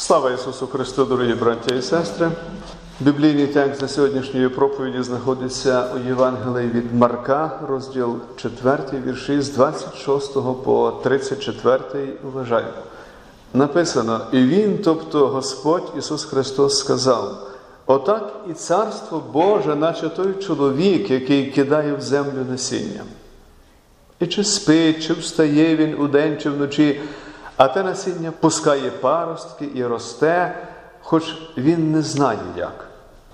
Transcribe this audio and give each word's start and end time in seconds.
Слава 0.00 0.30
Ісусу 0.30 0.66
Христу, 0.66 1.04
дорогі 1.04 1.34
браття 1.34 1.74
і 1.74 1.82
сестри! 1.82 2.30
Біблійний 3.00 3.46
текст 3.46 3.80
за 3.80 3.88
сьогоднішньої 3.88 4.48
проповіді 4.48 5.02
знаходиться 5.02 5.86
у 5.94 6.08
Євангелії 6.08 6.70
від 6.70 6.94
Марка, 6.94 7.60
розділ 7.68 8.16
4, 8.36 8.78
вірші 9.06 9.40
з 9.40 9.50
26 9.50 10.34
по 10.34 11.00
34. 11.02 11.80
Вважаємо. 12.22 12.70
Написано: 13.54 14.20
І 14.32 14.36
Він, 14.36 14.78
тобто 14.84 15.26
Господь 15.26 15.92
Ісус 15.98 16.24
Христос, 16.24 16.78
сказав: 16.78 17.48
Отак 17.86 18.32
і 18.50 18.52
царство 18.52 19.22
Боже, 19.32 19.74
наче 19.74 20.08
той 20.08 20.34
чоловік, 20.34 21.10
який 21.10 21.50
кидає 21.50 21.94
в 21.94 22.00
землю 22.00 22.46
насіння. 22.50 23.02
І 24.20 24.26
чи 24.26 24.44
спить, 24.44 25.06
чи 25.06 25.12
встає 25.12 25.76
він 25.76 26.00
удень, 26.00 26.38
чи 26.42 26.50
вночі, 26.50 27.00
а 27.60 27.68
те 27.68 27.82
насіння 27.82 28.32
пускає 28.40 28.90
паростки 28.90 29.68
і 29.74 29.84
росте, 29.84 30.56
хоч 31.02 31.34
він 31.56 31.92
не 31.92 32.02
знає 32.02 32.38
як. 32.56 32.86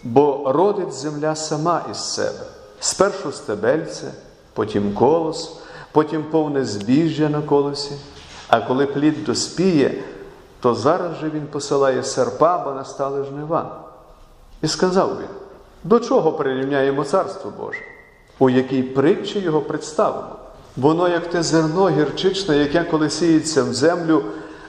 Бо 0.03 0.53
родить 0.53 0.93
земля 0.93 1.37
сама 1.37 1.83
із 1.91 1.97
себе. 1.97 2.45
Спершу 2.81 3.33
стебельце, 3.33 4.13
потім 4.53 4.95
колос, 4.95 5.61
потім 5.93 6.25
повне 6.25 6.65
збіжжя 6.65 7.29
на 7.29 7.43
колосі, 7.43 7.93
а 8.49 8.61
коли 8.61 8.87
плід 8.87 9.25
доспіє, 9.25 10.05
то 10.61 10.75
зараз 10.75 11.17
же 11.17 11.31
він 11.31 11.47
посилає 11.47 12.03
серпа, 12.03 12.59
бо 12.59 12.73
настали 12.73 13.25
жнива. 13.25 13.81
І 14.63 14.69
сказав 14.69 15.19
він: 15.19 15.29
до 15.85 16.01
чого 16.01 16.33
прирівняємо 16.33 17.05
царство 17.05 17.53
Боже, 17.59 17.81
у 18.39 18.51
якій 18.51 18.83
притчі 18.83 19.39
його 19.39 19.61
представимо? 19.61 20.37
Воно, 20.77 21.09
як 21.09 21.31
те 21.31 21.43
зерно 21.43 21.91
гірчичне, 21.91 22.59
яке 22.59 22.85
коли 22.85 23.11
сіється 23.11 23.63
в 23.63 23.75
землю, 23.75 24.23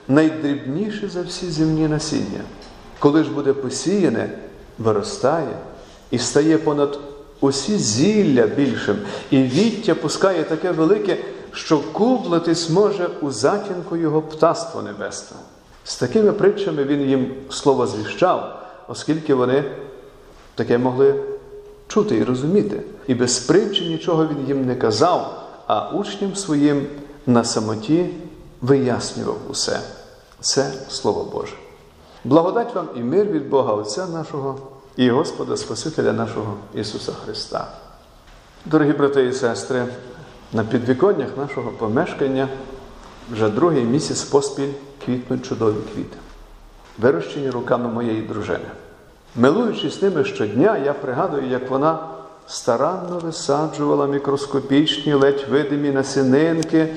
найдрібніше 0.08 1.10
за 1.10 1.22
всі 1.22 1.50
земні 1.50 1.88
насіння. 1.88 2.42
Коли 3.00 3.24
ж 3.24 3.32
буде 3.32 3.54
посіяне, 3.54 4.30
виростає 4.78 5.58
і 6.12 6.18
стає 6.18 6.58
понад 6.58 7.00
усі 7.40 7.78
зілля 7.78 8.48
більшим, 8.48 8.98
і 9.32 9.44
віття 9.44 9.96
пускає 9.96 10.44
таке 10.44 10.72
велике, 10.72 11.18
що 11.52 11.80
кублатись 11.80 12.70
може 12.70 13.10
у 13.22 13.32
затінку 13.32 13.98
його 13.98 14.22
птаство 14.22 14.82
небесне. 14.82 15.38
З 15.84 15.96
такими 15.96 16.32
притчами 16.32 16.84
він 16.84 17.02
їм 17.02 17.34
слово 17.50 17.88
звіщав, 17.88 18.66
оскільки 18.88 19.34
вони 19.34 19.64
таке 20.56 20.78
могли 20.78 21.16
чути 21.88 22.18
і 22.18 22.24
розуміти. 22.24 22.82
І 23.08 23.16
без 23.16 23.40
притчі 23.40 23.86
нічого 23.86 24.28
він 24.28 24.48
їм 24.48 24.66
не 24.66 24.76
казав 24.76 25.47
а 25.68 25.90
учням 25.90 26.36
своїм 26.36 26.88
на 27.26 27.44
самоті 27.44 28.10
вияснював 28.62 29.38
усе. 29.50 29.80
Це 30.40 30.74
Слово 30.90 31.24
Боже. 31.34 31.54
Благодать 32.24 32.76
вам 32.76 32.88
і 32.96 33.00
мир 33.00 33.26
від 33.26 33.50
Бога 33.50 33.74
Отця 33.74 34.08
нашого 34.08 34.60
і 34.96 35.10
Господа 35.10 35.58
Спасителя 35.58 36.14
нашого 36.14 36.54
Ісуса 36.74 37.12
Христа. 37.12 37.68
Дорогі 38.66 38.92
брати 38.92 39.26
і 39.26 39.34
сестри, 39.34 39.86
на 40.54 40.64
підвіконнях 40.64 41.38
нашого 41.38 41.72
помешкання 41.72 42.48
вже 43.32 43.50
другий 43.50 43.84
місяць 43.84 44.24
поспіль 44.24 44.74
квітнуть 45.06 45.46
чудові 45.46 45.76
квіти, 45.94 46.18
вирощені 46.98 47.50
руками 47.50 47.90
моєї 47.90 48.22
дружини. 48.22 48.66
Милуючись 49.36 50.02
ними 50.02 50.26
щодня, 50.26 50.78
я 50.78 50.94
пригадую, 50.94 51.48
як 51.48 51.70
вона 51.70 52.00
старанно 52.48 53.20
висаджувала 53.20 54.08
мікроскопічні, 54.08 55.14
ледь 55.14 55.46
видимі 55.50 55.92
насінинки, 55.92 56.96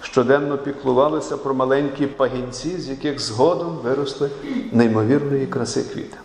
щоденно 0.00 0.58
піклувалися 0.58 1.36
про 1.36 1.54
маленькі 1.54 2.06
пагінці, 2.06 2.80
з 2.80 2.88
яких 2.88 3.20
згодом 3.20 3.78
виросли 3.84 4.30
неймовірної 4.72 5.46
краси 5.46 5.82
квіти. 5.82 6.16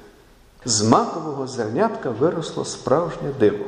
З 0.65 0.83
макового 0.83 1.47
зернятка 1.47 2.09
виросло 2.09 2.65
справжнє 2.65 3.29
диво. 3.39 3.65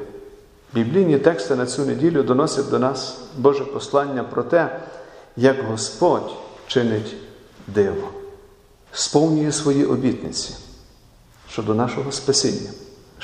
Біблійні 0.74 1.18
тексти 1.18 1.56
на 1.56 1.66
цю 1.66 1.86
неділю 1.86 2.24
доносять 2.24 2.70
до 2.70 2.80
нас 2.80 3.18
Боже 3.38 3.66
послання 3.66 4.24
про 4.24 4.44
те, 4.44 4.80
як 5.38 5.66
Господь 5.66 6.34
чинить 6.68 7.16
диво, 7.68 8.10
сповнює 8.92 9.52
свої 9.52 9.86
обітниці 9.86 10.56
щодо 11.48 11.74
нашого 11.74 12.12
спасіння 12.12 12.70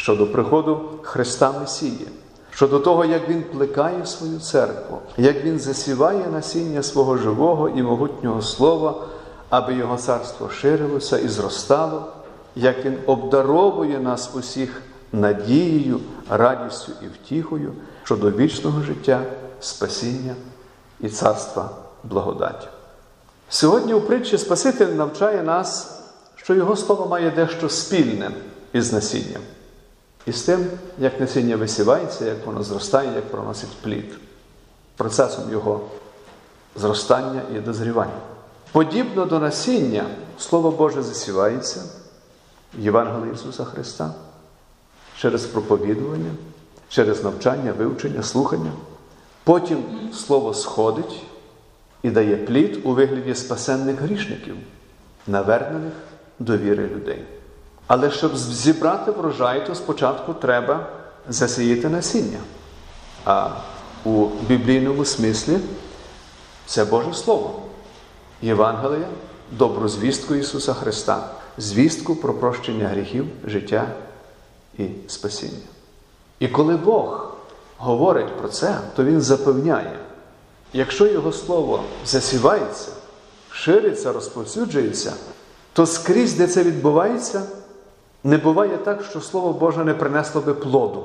щодо 0.01 0.27
приходу 0.27 0.79
Христа 1.01 1.51
Месії, 1.59 2.07
щодо 2.51 2.79
того, 2.79 3.05
як 3.05 3.29
Він 3.29 3.43
плекає 3.43 4.05
свою 4.05 4.39
церкву, 4.39 4.99
як 5.17 5.43
Він 5.43 5.59
засіває 5.59 6.27
насіння 6.27 6.83
свого 6.83 7.17
живого 7.17 7.69
і 7.69 7.83
могутнього 7.83 8.41
слова, 8.41 8.95
аби 9.49 9.73
Його 9.73 9.97
царство 9.97 10.49
ширилося 10.49 11.17
і 11.17 11.27
зростало, 11.27 12.05
як 12.55 12.85
Він 12.85 12.97
обдаровує 13.05 13.99
нас 13.99 14.31
усіх 14.35 14.81
надією, 15.11 15.99
радістю 16.29 16.91
і 17.01 17.05
втіхою 17.05 17.73
щодо 18.03 18.31
вічного 18.31 18.81
життя, 18.81 19.21
спасіння 19.59 20.35
і 20.99 21.09
царства 21.09 21.69
благодаті. 22.03 22.67
Сьогодні 23.49 23.93
у 23.93 24.01
притчі 24.01 24.37
Спаситель 24.37 24.87
навчає 24.93 25.43
нас, 25.43 25.99
що 26.35 26.55
Його 26.55 26.75
слово 26.75 27.07
має 27.07 27.31
дещо 27.31 27.69
спільне 27.69 28.31
із 28.73 28.93
насінням. 28.93 29.41
І 30.25 30.31
з 30.31 30.43
тим, 30.43 30.65
як 30.99 31.19
насіння 31.19 31.55
висівається, 31.55 32.25
як 32.25 32.45
воно 32.45 32.63
зростає, 32.63 33.13
як 33.15 33.31
проносить 33.31 33.77
плід, 33.81 34.17
процесом 34.97 35.51
його 35.51 35.81
зростання 36.75 37.41
і 37.55 37.59
дозрівання. 37.59 38.19
Подібно 38.71 39.25
до 39.25 39.39
насіння, 39.39 40.05
Слово 40.39 40.71
Боже 40.71 41.03
засівається 41.03 41.81
в 42.73 42.79
Євангелії 42.79 43.33
Ісуса 43.33 43.65
Христа 43.65 44.13
через 45.17 45.45
проповідування, 45.45 46.31
через 46.89 47.23
навчання, 47.23 47.73
вивчення, 47.77 48.23
слухання. 48.23 48.71
Потім 49.43 49.83
Слово 50.13 50.53
сходить 50.53 51.23
і 52.03 52.09
дає 52.09 52.37
плід 52.37 52.79
у 52.83 52.93
вигляді 52.93 53.35
спасенних 53.35 54.01
грішників, 54.01 54.55
навернених 55.27 55.93
до 56.39 56.57
віри 56.57 56.87
людей. 56.87 57.23
Але 57.93 58.11
щоб 58.11 58.37
зібрати 58.37 59.11
врожай, 59.11 59.67
то 59.67 59.75
спочатку 59.75 60.33
треба 60.33 60.87
засіяти 61.29 61.89
насіння. 61.89 62.39
А 63.25 63.49
у 64.03 64.27
біблійному 64.47 65.05
смислі 65.05 65.57
це 66.65 66.85
Боже 66.85 67.13
Слово, 67.13 67.61
Євангелія, 68.41 69.07
добру 69.51 69.87
звістку 69.89 70.35
Ісуса 70.35 70.73
Христа, 70.73 71.29
звістку 71.57 72.15
про 72.15 72.33
прощення 72.33 72.87
гріхів, 72.87 73.25
життя 73.45 73.87
і 74.77 74.87
спасіння. 75.07 75.67
І 76.39 76.47
коли 76.47 76.77
Бог 76.77 77.33
говорить 77.77 78.37
про 78.37 78.49
це, 78.49 78.77
то 78.95 79.03
Він 79.03 79.21
запевняє, 79.21 79.99
якщо 80.73 81.07
Його 81.07 81.31
Слово 81.31 81.83
засівається, 82.05 82.91
шириться, 83.49 84.13
розповсюджується, 84.13 85.13
то 85.73 85.85
скрізь, 85.85 86.33
де 86.33 86.47
це 86.47 86.63
відбувається, 86.63 87.41
не 88.23 88.37
буває 88.37 88.77
так, 88.77 89.03
що 89.03 89.21
Слово 89.21 89.53
Боже 89.53 89.83
не 89.83 89.93
принесло 89.93 90.41
би 90.41 90.53
плоду. 90.53 91.03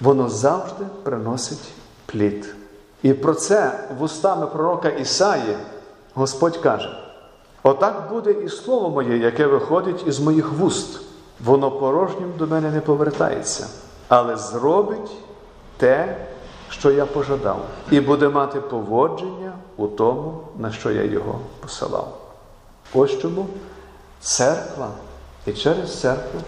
Воно 0.00 0.28
завжди 0.28 0.84
приносить 1.02 1.72
плід. 2.06 2.54
І 3.02 3.14
про 3.14 3.34
це 3.34 3.88
вустами 3.98 4.46
пророка 4.46 4.88
Ісаї 4.88 5.56
Господь 6.14 6.56
каже: 6.56 6.98
Отак 7.62 8.08
буде 8.12 8.32
і 8.32 8.48
слово 8.48 8.90
моє, 8.90 9.16
яке 9.16 9.46
виходить 9.46 10.06
із 10.06 10.20
моїх 10.20 10.52
вуст. 10.52 11.00
Воно 11.44 11.70
порожнім 11.70 12.32
до 12.38 12.46
мене 12.46 12.70
не 12.70 12.80
повертається, 12.80 13.66
але 14.08 14.36
зробить 14.36 15.10
те, 15.76 16.16
що 16.68 16.90
я 16.90 17.06
пожадав, 17.06 17.60
і 17.90 18.00
буде 18.00 18.28
мати 18.28 18.60
поводження 18.60 19.52
у 19.76 19.86
тому, 19.86 20.40
на 20.58 20.72
що 20.72 20.90
я 20.90 21.02
його 21.02 21.40
посилав. 21.60 22.18
Ось 22.94 23.18
чому 23.18 23.46
церква. 24.20 24.88
І 25.46 25.52
через 25.52 26.00
церкву 26.00 26.40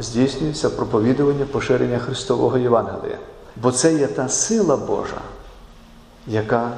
здійснюється 0.00 0.70
проповідування 0.70 1.44
поширення 1.44 1.98
Христового 1.98 2.58
Євангелія. 2.58 3.18
Бо 3.56 3.72
це 3.72 3.94
є 3.94 4.06
та 4.06 4.28
сила 4.28 4.76
Божа, 4.76 5.20
яка 6.26 6.72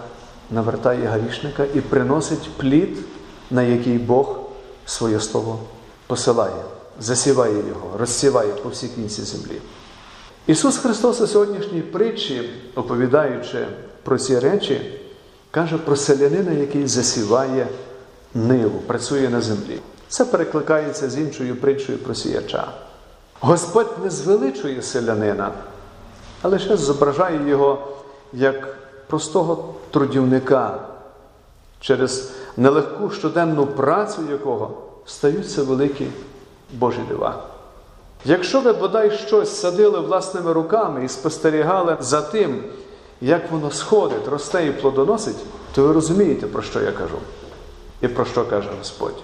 навертає 0.50 1.06
грішника 1.06 1.64
і 1.74 1.80
приносить 1.80 2.50
плід, 2.56 2.98
на 3.50 3.62
який 3.62 3.98
Бог 3.98 4.38
своє 4.86 5.20
слово 5.20 5.58
посилає, 6.06 6.62
засіває 7.00 7.68
його, 7.68 7.98
розсіває 7.98 8.52
по 8.52 8.68
всій 8.68 8.88
кінці 8.88 9.22
землі. 9.22 9.60
Ісус 10.46 10.78
Христос 10.78 11.20
у 11.20 11.26
сьогоднішній 11.26 11.80
притчі, 11.80 12.50
оповідаючи 12.74 13.66
про 14.02 14.18
ці 14.18 14.38
речі, 14.38 15.00
каже 15.50 15.78
про 15.78 15.96
селянина, 15.96 16.52
який 16.52 16.86
засіває 16.86 17.66
ниву, 18.34 18.78
працює 18.86 19.28
на 19.28 19.40
землі. 19.40 19.78
Це 20.08 20.24
перекликається 20.24 21.10
з 21.10 21.18
іншою 21.18 21.56
притчою 21.56 21.98
про 21.98 22.14
сіяча. 22.14 22.68
Господь 23.40 23.98
не 24.02 24.10
звеличує 24.10 24.82
селянина, 24.82 25.50
а 26.42 26.48
лише 26.48 26.76
зображає 26.76 27.48
його 27.48 27.88
як 28.32 28.76
простого 29.06 29.74
трудівника, 29.90 30.80
через 31.80 32.30
нелегку 32.56 33.10
щоденну 33.10 33.66
працю 33.66 34.22
якого 34.30 34.70
стаються 35.06 35.62
великі 35.62 36.06
Божі 36.72 37.00
дива. 37.08 37.42
Якщо 38.24 38.60
ви 38.60 38.72
бодай 38.72 39.10
щось 39.10 39.60
садили 39.60 40.00
власними 40.00 40.52
руками 40.52 41.04
і 41.04 41.08
спостерігали 41.08 41.96
за 42.00 42.22
тим, 42.22 42.64
як 43.20 43.50
воно 43.50 43.70
сходить, 43.70 44.28
росте 44.28 44.66
і 44.66 44.72
плодоносить, 44.72 45.36
то 45.74 45.82
ви 45.82 45.92
розумієте, 45.92 46.46
про 46.46 46.62
що 46.62 46.80
я 46.80 46.92
кажу 46.92 47.18
і 48.00 48.08
про 48.08 48.24
що 48.24 48.44
каже 48.44 48.68
Господь. 48.78 49.22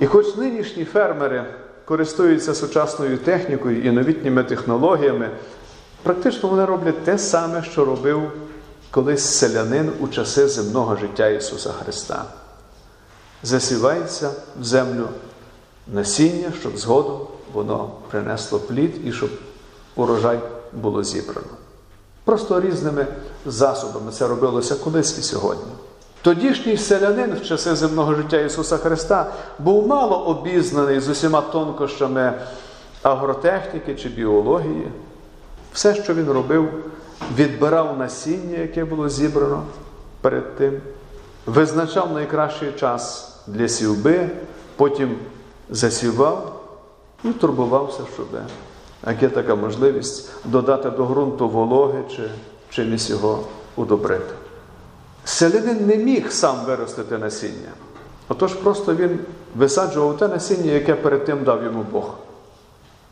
І 0.00 0.06
хоч 0.06 0.36
нинішні 0.36 0.84
фермери 0.84 1.44
користуються 1.84 2.54
сучасною 2.54 3.18
технікою 3.18 3.82
і 3.82 3.90
новітніми 3.90 4.44
технологіями, 4.44 5.30
практично 6.02 6.48
вони 6.48 6.64
роблять 6.64 7.04
те 7.04 7.18
саме, 7.18 7.62
що 7.62 7.84
робив 7.84 8.32
колись 8.90 9.24
селянин 9.24 9.92
у 10.00 10.08
часи 10.08 10.48
земного 10.48 10.96
життя 10.96 11.28
Ісуса 11.28 11.72
Христа. 11.72 12.24
Засівається 13.42 14.30
в 14.60 14.64
землю 14.64 15.08
насіння, 15.92 16.52
щоб 16.60 16.78
згодом 16.78 17.26
воно 17.52 17.90
принесло 18.10 18.58
плід 18.58 19.06
і 19.06 19.12
щоб 19.12 19.30
урожай 19.96 20.40
було 20.72 21.04
зібрано. 21.04 21.48
Просто 22.24 22.60
різними 22.60 23.06
засобами 23.46 24.12
це 24.12 24.28
робилося 24.28 24.74
колись 24.74 25.18
і 25.18 25.22
сьогодні. 25.22 25.72
Тодішній 26.22 26.76
селянин 26.76 27.34
в 27.34 27.42
часи 27.42 27.74
земного 27.74 28.14
життя 28.14 28.40
Ісуса 28.40 28.76
Христа 28.76 29.32
був 29.58 29.86
мало 29.86 30.26
обізнаний 30.26 31.00
з 31.00 31.08
усіма 31.08 31.40
тонкощами 31.40 32.32
агротехніки 33.02 33.94
чи 33.94 34.08
біології. 34.08 34.88
Все, 35.72 35.94
що 35.94 36.14
він 36.14 36.30
робив, 36.30 36.68
відбирав 37.36 37.98
насіння, 37.98 38.58
яке 38.58 38.84
було 38.84 39.08
зібрано 39.08 39.62
перед 40.20 40.56
тим, 40.56 40.80
визначав 41.46 42.12
найкращий 42.12 42.72
час 42.72 43.34
для 43.46 43.68
сівби, 43.68 44.28
потім 44.76 45.16
засівав 45.70 46.60
і 47.24 47.28
турбувався, 47.32 48.00
щоб 48.14 48.26
як 49.06 49.22
є 49.22 49.28
така 49.28 49.54
можливість 49.54 50.30
додати 50.44 50.90
до 50.90 51.04
ґрунту 51.04 51.48
вологи 51.48 52.02
чи 52.16 52.30
чимось 52.70 53.10
його 53.10 53.44
удобрити. 53.76 54.34
Селянин 55.24 55.86
не 55.86 55.96
міг 55.96 56.32
сам 56.32 56.64
виростити 56.66 57.18
насіння. 57.18 57.70
Отож 58.28 58.54
просто 58.54 58.94
він 58.94 59.18
висаджував 59.54 60.18
те 60.18 60.28
насіння, 60.28 60.72
яке 60.72 60.94
перед 60.94 61.24
тим 61.24 61.44
дав 61.44 61.64
йому 61.64 61.86
Бог. 61.92 62.14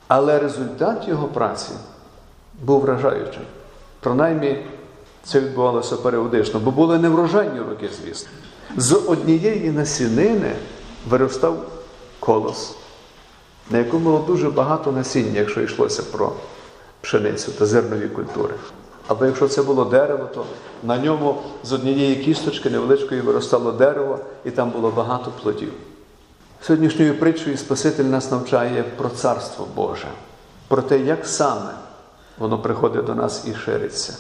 Але 0.08 0.38
результат 0.38 1.08
його 1.08 1.28
праці 1.28 1.72
був 2.62 2.80
вражаючим. 2.80 3.42
Принаймні, 4.00 4.64
це 5.24 5.40
відбувалося 5.40 5.96
періодично, 5.96 6.60
бо 6.60 6.70
були 6.70 6.98
неврожайні 6.98 7.58
роки, 7.58 7.90
звісно. 8.02 8.28
З 8.76 8.92
однієї 8.92 9.70
насінини 9.70 10.52
виростав 11.08 11.66
колос, 12.20 12.76
на 13.70 13.78
якому 13.78 14.04
було 14.04 14.18
дуже 14.18 14.50
багато 14.50 14.92
насіння, 14.92 15.38
якщо 15.38 15.60
йшлося 15.62 16.02
про 16.02 16.32
пшеницю 17.00 17.52
та 17.52 17.66
зернові 17.66 18.08
культури. 18.08 18.54
Або 19.08 19.24
якщо 19.24 19.48
це 19.48 19.62
було 19.62 19.84
дерево, 19.84 20.28
то 20.34 20.44
на 20.82 20.98
ньому 20.98 21.42
з 21.64 21.72
однієї 21.72 22.16
кісточки 22.16 22.70
невеличкої 22.70 23.20
виростало 23.20 23.72
дерево, 23.72 24.18
і 24.44 24.50
там 24.50 24.70
було 24.70 24.90
багато 24.90 25.32
плодів. 25.42 25.72
Сьогоднішньою 26.60 27.18
притчою 27.18 27.56
Спаситель 27.56 28.04
нас 28.04 28.30
навчає 28.30 28.82
про 28.82 29.08
Царство 29.08 29.68
Боже, 29.76 30.08
про 30.68 30.82
те, 30.82 30.98
як 30.98 31.26
саме 31.26 31.70
воно 32.38 32.58
приходить 32.58 33.04
до 33.04 33.14
нас 33.14 33.44
і 33.46 33.54
шириться. 33.54 34.16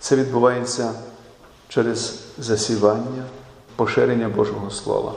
Це 0.00 0.16
відбувається 0.16 0.92
через 1.68 2.20
засівання, 2.38 3.24
поширення 3.76 4.28
Божого 4.28 4.70
Слова. 4.70 5.12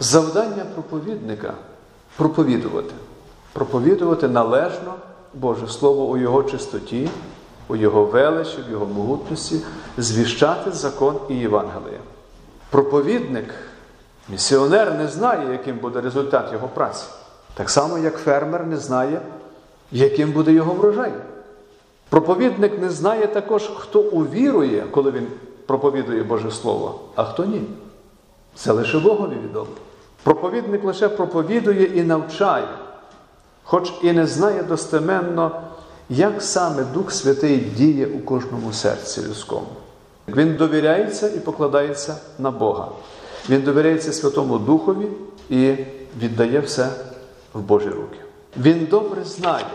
Завдання 0.00 0.64
проповідника 0.74 1.54
проповідувати, 2.16 2.94
проповідувати 3.52 4.28
належно 4.28 4.94
Боже 5.34 5.68
Слово 5.68 6.04
у 6.04 6.16
Його 6.16 6.42
чистоті, 6.42 7.08
у 7.68 7.76
Його 7.76 8.04
величі, 8.04 8.58
в 8.68 8.72
Його 8.72 8.86
могутності, 8.86 9.60
звіщати 9.98 10.72
закон 10.72 11.16
і 11.28 11.34
Євангеліє. 11.34 12.00
Проповідник, 12.70 13.54
місіонер 14.28 14.94
не 14.94 15.08
знає, 15.08 15.52
яким 15.52 15.76
буде 15.76 16.00
результат 16.00 16.52
його 16.52 16.68
праці. 16.68 17.04
Так 17.54 17.70
само, 17.70 17.98
як 17.98 18.16
фермер 18.16 18.66
не 18.66 18.76
знає, 18.76 19.20
яким 19.92 20.32
буде 20.32 20.52
його 20.52 20.72
врожай. 20.72 21.12
Проповідник 22.08 22.80
не 22.80 22.90
знає 22.90 23.26
також, 23.26 23.70
хто 23.76 24.00
увірує, 24.00 24.84
коли 24.90 25.10
він 25.10 25.26
проповідує 25.66 26.22
Боже 26.22 26.50
Слово, 26.50 27.00
а 27.14 27.24
хто 27.24 27.44
ні. 27.44 27.62
Це 28.54 28.72
лише 28.72 28.98
Богові 28.98 29.36
відомо. 29.44 29.66
Проповідник 30.22 30.84
лише 30.84 31.08
проповідує 31.08 31.84
і 31.84 32.02
навчає, 32.02 32.68
хоч 33.64 33.92
і 34.02 34.12
не 34.12 34.26
знає 34.26 34.62
достеменно, 34.62 35.60
як 36.08 36.42
саме 36.42 36.84
Дух 36.94 37.12
Святий 37.12 37.58
діє 37.58 38.06
у 38.06 38.18
кожному 38.18 38.72
серці 38.72 39.22
людському. 39.22 39.66
Він 40.28 40.56
довіряється 40.56 41.28
і 41.28 41.38
покладається 41.38 42.16
на 42.38 42.50
Бога. 42.50 42.88
Він 43.48 43.62
довіряється 43.62 44.12
Святому 44.12 44.58
Духові 44.58 45.06
і 45.50 45.74
віддає 46.20 46.60
все 46.60 46.90
в 47.54 47.60
Божі 47.60 47.88
руки. 47.88 48.18
Він 48.56 48.86
добре 48.90 49.24
знає, 49.24 49.66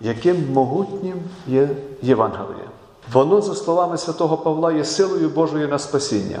яким 0.00 0.52
могутнім 0.52 1.14
є 1.48 1.68
Євангеліє. 2.02 2.68
Воно, 3.12 3.40
за 3.40 3.54
словами 3.54 3.98
святого 3.98 4.36
Павла, 4.36 4.72
є 4.72 4.84
силою 4.84 5.28
Божою 5.28 5.68
на 5.68 5.78
спасіння. 5.78 6.40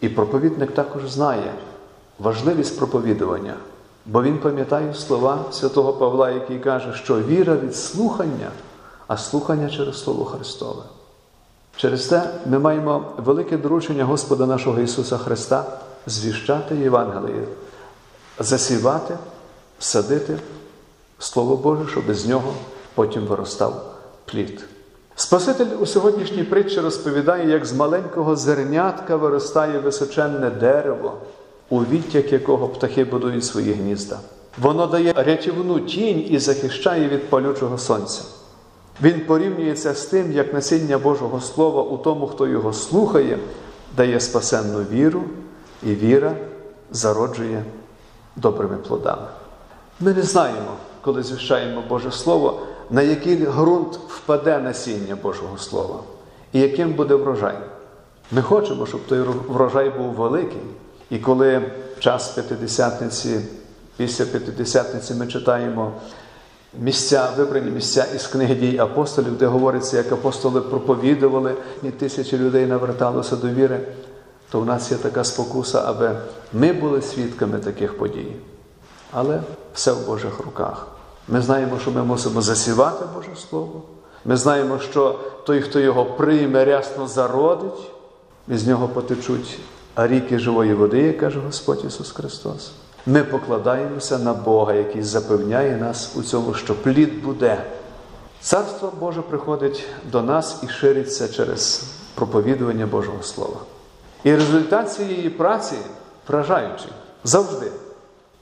І 0.00 0.08
проповідник 0.08 0.72
також 0.72 1.10
знає 1.10 1.52
важливість 2.18 2.78
проповідування, 2.78 3.54
бо 4.06 4.22
він 4.22 4.38
пам'ятає 4.38 4.94
слова 4.94 5.44
святого 5.50 5.92
Павла, 5.92 6.30
який 6.30 6.58
каже, 6.58 6.92
що 6.94 7.20
віра 7.20 7.56
від 7.56 7.76
слухання, 7.76 8.50
а 9.10 9.16
слухання 9.16 9.70
через 9.70 10.02
Слово 10.02 10.24
Христове. 10.24 10.82
Через 11.76 12.06
те 12.06 12.22
ми 12.46 12.58
маємо 12.58 13.04
велике 13.16 13.56
доручення 13.56 14.04
Господа 14.04 14.46
нашого 14.46 14.80
Ісуса 14.80 15.18
Христа 15.18 15.64
звіщати 16.06 16.76
Євангеліє, 16.76 17.44
засівати, 18.38 19.18
садити 19.78 20.38
Слово 21.18 21.56
Боже, 21.56 21.86
щоб 21.90 22.14
з 22.14 22.26
нього 22.26 22.52
потім 22.94 23.26
виростав 23.26 23.94
плід. 24.24 24.64
Спаситель 25.14 25.76
у 25.80 25.86
сьогоднішній 25.86 26.44
притчі 26.44 26.80
розповідає, 26.80 27.48
як 27.48 27.66
з 27.66 27.72
маленького 27.72 28.36
зернятка 28.36 29.16
виростає 29.16 29.78
височенне 29.78 30.50
дерево, 30.50 31.14
у 31.68 31.80
відтяк 31.80 32.32
якого 32.32 32.68
птахи 32.68 33.04
будують 33.04 33.44
свої 33.44 33.72
гнізда. 33.72 34.18
Воно 34.58 34.86
дає 34.86 35.12
рятівну 35.16 35.80
тінь 35.80 36.26
і 36.28 36.38
захищає 36.38 37.08
від 37.08 37.30
палючого 37.30 37.78
сонця. 37.78 38.22
Він 39.02 39.20
порівнюється 39.20 39.94
з 39.94 40.06
тим, 40.06 40.32
як 40.32 40.54
насіння 40.54 40.98
Божого 40.98 41.40
Слова 41.40 41.82
у 41.82 41.98
тому, 41.98 42.26
хто 42.26 42.46
його 42.46 42.72
слухає, 42.72 43.38
дає 43.96 44.20
спасенну 44.20 44.78
віру, 44.78 45.22
і 45.82 45.94
віра 45.94 46.34
зароджує 46.90 47.64
добрими 48.36 48.76
плодами. 48.76 49.26
Ми 50.00 50.14
не 50.14 50.22
знаємо, 50.22 50.72
коли 51.00 51.22
звіщаємо 51.22 51.82
Боже 51.88 52.10
Слово, 52.10 52.60
на 52.90 53.02
який 53.02 53.36
ґрунт 53.36 54.00
впаде 54.08 54.58
насіння 54.58 55.16
Божого 55.22 55.58
Слова 55.58 56.00
і 56.52 56.60
яким 56.60 56.92
буде 56.92 57.14
врожай. 57.14 57.58
Ми 58.30 58.42
хочемо, 58.42 58.86
щоб 58.86 59.06
той 59.06 59.20
врожай 59.48 59.90
був 59.90 60.12
великий. 60.12 60.62
І 61.10 61.18
коли 61.18 61.58
в 61.96 62.00
час 62.00 62.28
П'ятидесятниці, 62.28 63.40
після 63.96 64.24
П'ятидесятниці 64.24 65.14
ми 65.14 65.26
читаємо 65.26 65.92
місця, 66.78 67.28
вибрані 67.36 67.70
місця 67.70 68.06
із 68.14 68.26
книги 68.26 68.54
дій 68.54 68.78
апостолів, 68.78 69.38
де 69.38 69.46
говориться, 69.46 69.96
як 69.96 70.12
апостоли 70.12 70.60
проповідували, 70.60 71.54
і 71.82 71.90
тисячі 71.90 72.38
людей 72.38 72.66
наверталося 72.66 73.36
до 73.36 73.48
віри, 73.48 73.80
то 74.50 74.60
в 74.60 74.66
нас 74.66 74.90
є 74.90 74.96
така 74.96 75.24
спокуса, 75.24 75.82
аби 75.86 76.16
ми 76.52 76.72
були 76.72 77.02
свідками 77.02 77.58
таких 77.58 77.98
подій. 77.98 78.32
Але 79.12 79.42
все 79.74 79.92
в 79.92 80.06
Божих 80.06 80.40
руках. 80.40 80.86
Ми 81.28 81.40
знаємо, 81.40 81.78
що 81.78 81.90
ми 81.90 82.04
мусимо 82.04 82.42
засівати 82.42 83.04
Боже 83.14 83.40
Слово. 83.48 83.82
Ми 84.24 84.36
знаємо, 84.36 84.78
що 84.78 85.18
той, 85.46 85.60
хто 85.60 85.80
його 85.80 86.04
прийме, 86.04 86.64
рясно 86.64 87.06
зародить, 87.06 87.90
і 88.48 88.56
з 88.56 88.66
нього 88.66 88.88
потечуть 88.88 89.58
ріки 89.96 90.38
живої 90.38 90.74
води, 90.74 91.12
каже 91.12 91.40
Господь 91.40 91.84
Ісус 91.86 92.10
Христос. 92.10 92.72
Ми 93.06 93.24
покладаємося 93.24 94.18
на 94.18 94.32
Бога, 94.32 94.74
який 94.74 95.02
запевняє 95.02 95.76
нас 95.76 96.12
у 96.16 96.22
цьому, 96.22 96.54
що 96.54 96.74
плід 96.74 97.22
буде. 97.22 97.64
Царство 98.40 98.92
Боже 99.00 99.22
приходить 99.22 99.84
до 100.12 100.22
нас 100.22 100.60
і 100.62 100.68
шириться 100.68 101.28
через 101.28 101.84
проповідування 102.14 102.86
Божого 102.86 103.22
Слова. 103.22 103.56
І 104.24 104.34
результат 104.34 104.92
цієї 104.92 105.30
праці 105.30 105.74
вражаючий 106.28 106.92
завжди. 107.24 107.66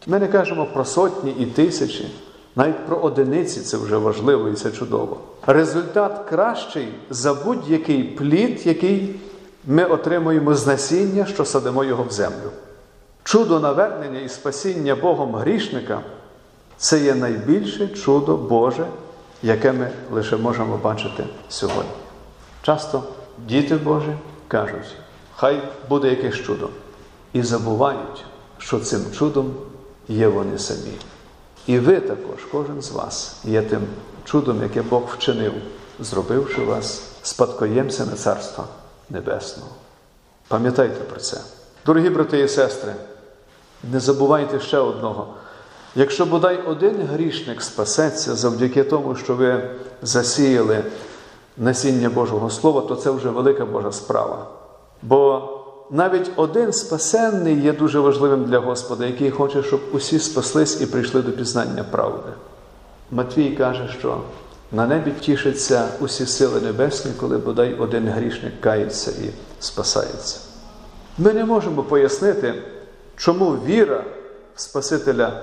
Ми 0.06 0.18
не 0.18 0.26
кажемо 0.26 0.66
про 0.66 0.84
сотні 0.84 1.30
і 1.30 1.46
тисячі, 1.46 2.14
навіть 2.56 2.86
про 2.86 2.96
одиниці 2.96 3.60
це 3.60 3.76
вже 3.76 3.96
важливо 3.96 4.48
і 4.48 4.54
це 4.54 4.70
чудово. 4.70 5.20
Результат 5.46 6.24
кращий 6.28 6.88
за 7.10 7.34
будь-який 7.34 8.02
плід, 8.02 8.66
який 8.66 9.20
ми 9.66 9.84
отримуємо 9.84 10.54
з 10.54 10.66
насіння, 10.66 11.26
що 11.26 11.44
садимо 11.44 11.84
його 11.84 12.04
в 12.04 12.12
землю. 12.12 12.50
Чудо 13.24 13.60
навернення 13.60 14.20
і 14.20 14.28
спасіння 14.28 14.94
Богом 14.94 15.34
грішника 15.34 16.00
це 16.76 17.00
є 17.00 17.14
найбільше 17.14 17.88
чудо 17.88 18.36
Боже, 18.36 18.86
яке 19.42 19.72
ми 19.72 19.90
лише 20.10 20.36
можемо 20.36 20.76
бачити 20.76 21.24
сьогодні. 21.48 21.90
Часто 22.62 23.02
діти 23.46 23.76
Божі 23.76 24.12
кажуть, 24.48 24.96
хай 25.36 25.62
буде 25.88 26.10
якесь 26.10 26.34
чудо, 26.34 26.68
і 27.32 27.42
забувають, 27.42 28.24
що 28.58 28.80
цим 28.80 29.00
чудом 29.12 29.54
є 30.08 30.28
вони 30.28 30.58
самі. 30.58 30.92
І 31.66 31.78
ви 31.78 32.00
також, 32.00 32.44
кожен 32.52 32.82
з 32.82 32.90
вас, 32.90 33.40
є 33.44 33.62
тим 33.62 33.80
чудом, 34.24 34.62
яке 34.62 34.82
Бог 34.82 35.02
вчинив, 35.18 35.52
зробивши 36.00 36.64
вас 36.64 37.02
спадкоємцями 37.22 38.12
Царства 38.12 38.64
Небесного. 39.10 39.70
Пам'ятайте 40.48 41.00
про 41.00 41.20
це. 41.20 41.40
Дорогі 41.88 42.10
брати 42.10 42.40
і 42.40 42.48
сестри, 42.48 42.94
не 43.92 44.00
забувайте 44.00 44.60
ще 44.60 44.78
одного. 44.78 45.26
Якщо 45.94 46.26
бодай 46.26 46.62
один 46.66 46.96
грішник 47.12 47.62
спасеться 47.62 48.34
завдяки 48.34 48.84
тому, 48.84 49.16
що 49.16 49.34
ви 49.34 49.70
засіяли 50.02 50.84
насіння 51.56 52.10
Божого 52.10 52.50
Слова, 52.50 52.80
то 52.80 52.96
це 52.96 53.10
вже 53.10 53.28
велика 53.28 53.64
Божа 53.66 53.92
справа. 53.92 54.46
Бо 55.02 55.48
навіть 55.90 56.30
один 56.36 56.72
спасенний 56.72 57.60
є 57.60 57.72
дуже 57.72 58.00
важливим 58.00 58.44
для 58.44 58.58
Господа, 58.58 59.06
який 59.06 59.30
хоче, 59.30 59.62
щоб 59.62 59.80
усі 59.92 60.18
спаслись 60.18 60.80
і 60.80 60.86
прийшли 60.86 61.22
до 61.22 61.32
пізнання 61.32 61.84
правди. 61.84 62.30
Матвій 63.10 63.50
каже, 63.50 63.94
що 63.98 64.20
на 64.72 64.86
небі 64.86 65.10
тішаться 65.20 65.88
усі 66.00 66.26
сили 66.26 66.60
небесні, 66.60 67.10
коли 67.20 67.38
бодай 67.38 67.74
один 67.74 68.08
грішник 68.08 68.60
кається 68.60 69.10
і 69.10 69.30
спасається. 69.60 70.47
Ми 71.18 71.32
не 71.32 71.44
можемо 71.44 71.82
пояснити, 71.82 72.54
чому 73.16 73.50
віра 73.50 74.04
в 74.56 74.60
Спасителя 74.60 75.42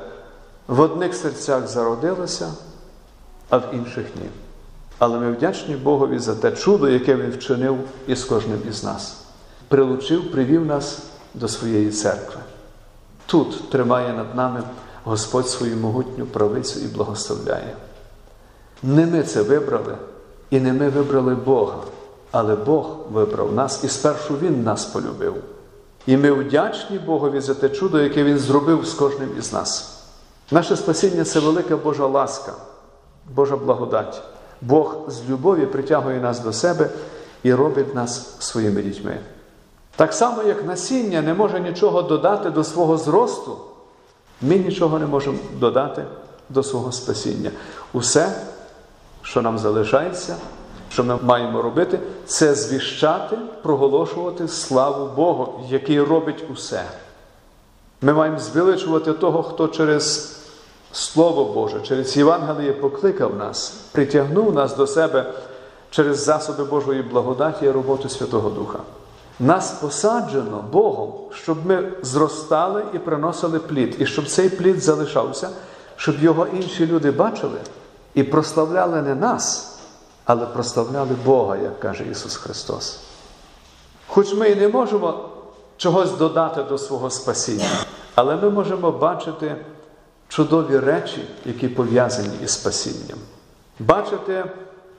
в 0.68 0.80
одних 0.80 1.16
серцях 1.16 1.68
зародилася, 1.68 2.52
а 3.50 3.58
в 3.58 3.64
інших 3.74 4.06
ні. 4.16 4.30
Але 5.00 5.20
ми 5.20 5.32
вдячні 5.32 5.76
Богові 5.76 6.20
за 6.20 6.36
те 6.36 6.52
чудо, 6.52 6.90
яке 6.90 7.16
Він 7.16 7.32
вчинив 7.32 7.78
із 8.08 8.24
кожним 8.24 8.60
із 8.70 8.84
нас. 8.84 9.18
Прилучив, 9.68 10.32
привів 10.32 10.66
нас 10.66 11.00
до 11.34 11.48
своєї 11.48 11.92
церкви. 11.92 12.42
Тут 13.26 13.70
тримає 13.70 14.14
над 14.14 14.36
нами 14.36 14.64
Господь 15.04 15.50
свою 15.50 15.78
могутню 15.78 16.26
правицю 16.26 16.80
і 16.80 16.88
благословляє. 16.88 17.76
Не 18.84 19.06
ми 19.06 19.24
це 19.24 19.42
вибрали, 19.42 19.98
і 20.50 20.60
не 20.60 20.74
ми 20.74 20.90
вибрали 20.90 21.36
Бога, 21.36 21.78
але 22.32 22.56
Бог 22.56 22.98
вибрав 23.12 23.54
нас, 23.54 23.84
і 23.84 23.88
спершу 23.88 24.38
Він 24.38 24.64
нас 24.64 24.86
полюбив. 24.86 25.36
І 26.06 26.18
ми 26.18 26.32
вдячні 26.32 27.00
Богові 27.00 27.40
за 27.40 27.54
те 27.54 27.70
чудо, 27.70 28.00
яке 28.00 28.24
Він 28.24 28.40
зробив 28.40 28.86
з 28.86 28.94
кожним 28.94 29.30
із 29.40 29.54
нас. 29.54 30.02
Наше 30.52 30.76
спасіння 30.76 31.24
це 31.24 31.40
велика 31.40 31.78
Божа 31.78 32.08
ласка, 32.08 32.54
Божа 33.34 33.58
благодать. 33.58 34.22
Бог 34.62 34.98
з 35.08 35.30
любові 35.30 35.66
притягує 35.66 36.20
нас 36.20 36.40
до 36.40 36.54
себе 36.54 36.90
і 37.44 37.54
робить 37.54 37.96
нас 37.96 38.36
своїми 38.40 38.82
дітьми. 38.82 39.20
Так 39.96 40.14
само, 40.14 40.44
як 40.44 40.66
насіння 40.66 41.22
не 41.22 41.34
може 41.34 41.60
нічого 41.60 42.02
додати 42.02 42.50
до 42.50 42.64
свого 42.64 42.98
зросту, 42.98 43.58
ми 44.42 44.56
нічого 44.56 45.00
не 45.00 45.06
можемо 45.06 45.38
додати 45.60 46.06
до 46.50 46.64
свого 46.64 46.92
спасіння. 46.92 47.52
Усе, 47.94 48.36
що 49.22 49.42
нам 49.42 49.60
залишається, 49.60 50.36
що 50.96 51.04
ми 51.04 51.18
маємо 51.24 51.62
робити, 51.62 52.00
це 52.26 52.56
звіщати, 52.56 53.38
проголошувати 53.64 54.48
славу 54.48 55.10
Богу, 55.16 55.60
який 55.70 56.02
робить 56.02 56.44
усе. 56.54 56.84
Ми 58.02 58.14
маємо 58.14 58.40
звеличувати 58.40 59.14
того, 59.14 59.44
хто 59.44 59.68
через 59.68 60.36
Слово 60.92 61.46
Боже, 61.46 61.82
через 61.82 62.18
Євангеліє 62.18 62.74
покликав 62.74 63.36
нас, 63.36 63.70
притягнув 63.92 64.54
нас 64.54 64.76
до 64.76 64.88
себе 64.88 65.34
через 65.90 66.24
засоби 66.24 66.64
Божої 66.64 67.02
благодаті 67.02 67.66
і 67.66 67.72
роботу 67.72 68.10
Святого 68.10 68.50
Духа. 68.50 68.80
Нас 69.40 69.72
посаджено 69.72 70.64
Богом, 70.72 71.14
щоб 71.34 71.66
ми 71.66 71.92
зростали 72.02 72.84
і 72.94 73.00
приносили 73.00 73.60
плід, 73.60 73.96
і 74.00 74.06
щоб 74.06 74.28
цей 74.28 74.50
плід 74.50 74.84
залишався, 74.84 75.50
щоб 75.96 76.24
його 76.24 76.48
інші 76.54 76.88
люди 76.88 77.12
бачили 77.12 77.60
і 78.14 78.24
прославляли 78.24 79.02
не 79.02 79.16
нас, 79.16 79.75
але 80.26 80.46
прославляли 80.46 81.16
Бога, 81.26 81.58
як 81.58 81.80
каже 81.80 82.04
Ісус 82.12 82.36
Христос. 82.36 83.00
Хоч 84.08 84.34
ми 84.34 84.50
і 84.50 84.56
не 84.56 84.68
можемо 84.68 85.30
чогось 85.78 86.12
додати 86.12 86.64
до 86.64 86.78
свого 86.78 87.10
спасіння, 87.10 87.70
але 88.16 88.36
ми 88.36 88.50
можемо 88.50 88.92
бачити 88.92 89.56
чудові 90.28 90.80
речі, 90.80 91.28
які 91.46 91.68
пов'язані 91.68 92.36
із 92.44 92.52
спасінням. 92.52 93.18
Бачити 93.80 94.46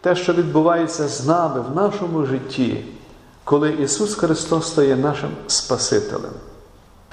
те, 0.01 0.17
що 0.17 0.33
відбувається 0.33 1.09
з 1.09 1.27
нами 1.27 1.61
в 1.61 1.77
нашому 1.77 2.27
житті, 2.27 2.85
коли 3.45 3.71
Ісус 3.71 4.15
Христос 4.15 4.69
стає 4.69 4.97
нашим 4.97 5.31
Спасителем. 5.47 6.33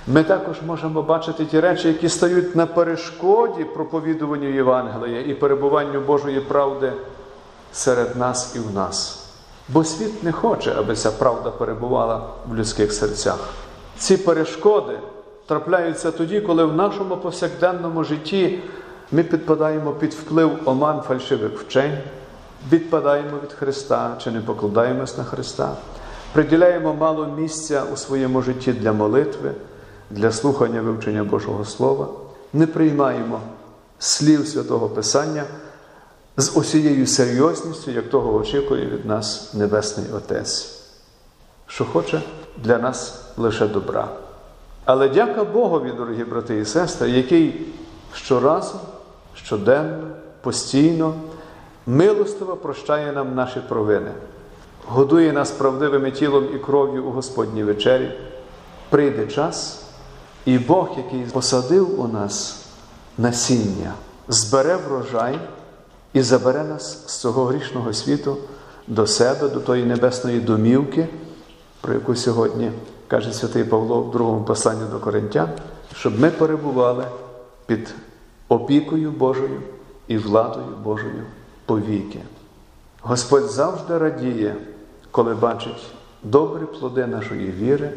Ми 0.08 0.24
також 0.24 0.62
можемо 0.68 1.02
бачити 1.02 1.46
ті 1.46 1.60
речі, 1.60 1.88
які 1.88 2.10
стають 2.10 2.56
на 2.56 2.66
перешкоді 2.66 3.64
проповідуванню 3.64 4.50
Євангелія 4.50 5.22
і 5.22 5.34
перебуванню 5.34 6.02
Божої 6.02 6.40
правди 6.40 6.94
серед 7.74 8.16
нас 8.16 8.56
і 8.56 8.60
в 8.60 8.74
нас. 8.74 9.20
Бо 9.70 9.84
світ 9.84 10.24
не 10.24 10.32
хоче, 10.32 10.76
аби 10.78 10.96
ця 10.96 11.12
правда 11.12 11.50
перебувала 11.52 12.30
в 12.50 12.56
людських 12.56 12.94
серцях. 12.94 13.50
Ці 13.98 14.18
перешкоди 14.18 15.00
трапляються 15.48 16.12
тоді, 16.12 16.42
коли 16.42 16.66
в 16.66 16.76
нашому 16.76 17.18
повсякденному 17.18 18.04
житті 18.04 18.60
ми 19.12 19.24
підпадаємо 19.24 19.92
під 19.92 20.14
вплив 20.14 20.52
оман 20.66 21.02
фальшивих 21.02 21.60
вчень, 21.60 21.98
відпадаємо 22.72 23.38
від 23.44 23.54
Христа 23.54 24.16
чи 24.24 24.32
не 24.32 24.42
покладаємось 24.42 25.18
на 25.18 25.24
Христа, 25.24 25.76
приділяємо 26.34 26.94
мало 26.94 27.28
місця 27.38 27.84
у 27.94 27.98
своєму 27.98 28.42
житті 28.42 28.74
для 28.74 28.94
молитви, 28.94 29.52
для 30.10 30.32
слухання 30.32 30.82
вивчення 30.82 31.24
Божого 31.24 31.66
Слова, 31.66 32.08
не 32.54 32.68
приймаємо 32.68 33.40
слів 34.00 34.48
Святого 34.48 34.90
Писання 34.90 35.44
з 36.38 36.58
усією 36.58 37.08
серйозністю, 37.08 37.92
як 37.92 38.10
того 38.10 38.36
очікує 38.36 38.86
від 38.86 39.06
нас 39.06 39.54
Небесний 39.54 40.06
Отець, 40.16 40.80
що 41.68 41.86
хоче 41.86 42.22
для 42.58 42.78
нас 42.78 43.24
лише 43.38 43.68
добра. 43.68 44.08
Але 44.86 45.10
дяка 45.10 45.44
Богові, 45.44 45.92
дорогі 45.98 46.24
брати 46.24 46.60
і 46.60 46.66
сестри, 46.66 47.10
який 47.10 47.66
щоразу, 48.14 48.76
щоденно, 49.36 50.08
постійно, 50.42 51.14
милостиво 51.88 52.56
прощає 52.56 53.12
нам 53.12 53.36
наші 53.36 53.60
провини, 53.60 54.12
годує 54.88 55.34
нас 55.34 55.52
правдивими 55.52 56.12
тілом 56.12 56.48
і 56.56 56.60
кров'ю 56.60 57.06
у 57.06 57.12
Господній 57.12 57.64
вечері. 57.64 58.12
Прийде 58.90 59.28
час, 59.28 59.84
і 60.46 60.58
Бог, 60.58 60.90
який 60.98 61.22
посадив 61.22 62.02
у 62.02 62.08
нас 62.08 62.66
насіння, 63.18 63.94
збере 64.28 64.76
врожай 64.76 65.40
і 66.14 66.22
забере 66.22 66.64
нас 66.64 67.04
з 67.08 67.18
цього 67.18 67.46
грішного 67.46 67.94
світу 67.94 68.38
до 68.88 69.08
себе, 69.08 69.50
до 69.50 69.60
тої 69.60 69.84
небесної 69.86 70.40
домівки, 70.40 71.08
про 71.82 71.94
яку 71.94 72.16
сьогодні 72.16 72.72
каже 73.08 73.34
святий 73.34 73.64
Павло 73.64 74.02
в 74.02 74.12
другому 74.12 74.44
посланні 74.46 74.92
до 74.92 75.00
Коринтян, 75.00 75.50
щоб 75.96 76.20
ми 76.20 76.32
перебували 76.32 77.06
під 77.66 77.94
опікою 78.48 79.12
Божою 79.12 79.62
і 80.08 80.18
владою 80.18 80.76
Божою 80.84 81.24
повіки. 81.66 82.20
Господь 83.02 83.50
завжди 83.50 83.98
радіє, 83.98 84.56
коли 85.12 85.36
бачить 85.36 85.86
добрі 86.24 86.66
плоди 86.80 87.06
нашої 87.06 87.52
віри, 87.52 87.92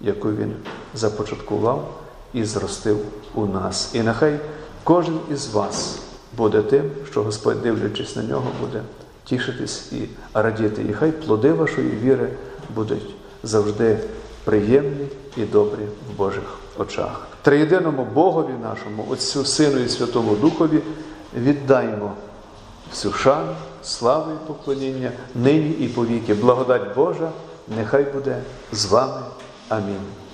яку 0.00 0.28
Він 0.28 0.54
започаткував 0.94 1.94
і 2.32 2.44
зростив 2.44 2.98
у 3.34 3.46
нас. 3.46 3.90
І 3.94 4.02
нехай 4.02 4.40
кожен 4.84 5.18
із 5.30 5.48
вас 5.48 5.98
буде 6.36 6.62
тим, 6.62 6.90
що 7.10 7.22
Господь, 7.22 7.62
дивлячись 7.62 8.16
на 8.16 8.22
нього, 8.22 8.50
буде 8.60 8.82
тішитись 9.24 9.92
і 9.92 10.08
радіти. 10.34 10.82
І 10.90 10.92
хай 10.92 11.12
плоди 11.12 11.52
вашої 11.52 11.90
віри 11.90 12.28
будуть 12.74 13.14
завжди 13.42 13.98
приємні 14.44 15.06
і 15.36 15.44
добрі 15.44 15.82
в 16.12 16.18
Божих 16.18 16.58
очах. 16.78 17.26
Триєдиному 17.42 18.06
Богові 18.14 18.52
нашому, 18.62 19.06
Отцю 19.10 19.44
Сину 19.44 19.78
і 19.78 19.88
Святому 19.88 20.36
Духові, 20.36 20.80
віддаймо 21.36 22.12
всю 22.90 23.14
шану, 23.14 23.52
славу 23.82 24.32
і 24.32 24.46
поклоніння 24.46 25.10
нині 25.34 25.70
і 25.70 25.88
повіки. 25.88 26.34
Благодать 26.34 26.94
Божа, 26.94 27.30
нехай 27.76 28.02
буде 28.02 28.42
з 28.72 28.86
вами. 28.86 29.20
Амінь. 29.68 30.25